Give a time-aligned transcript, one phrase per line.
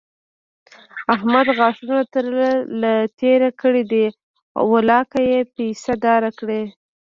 [1.13, 2.25] احمد غاښونه تر
[2.81, 4.05] له تېر کړي دي؛
[4.71, 6.63] ولاکه يوه پيسه در کړي.